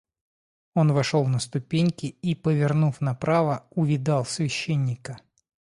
Он 0.73 0.93
вошел 0.93 1.27
на 1.27 1.37
ступеньки 1.39 2.07
и, 2.07 2.33
повернув 2.33 3.01
направо, 3.01 3.67
увидал 3.69 4.25
священника. 4.25 5.19